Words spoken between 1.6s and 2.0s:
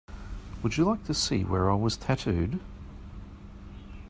I was